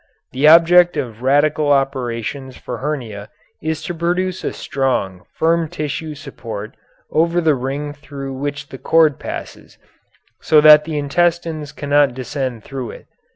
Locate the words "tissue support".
5.69-6.73